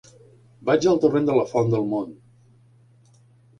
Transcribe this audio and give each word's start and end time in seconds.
Vaig 0.69 0.87
al 0.91 1.01
torrent 1.03 1.29
de 1.29 1.35
la 1.41 1.45
Font 1.53 1.71
del 1.75 1.87
Mont. 1.93 2.17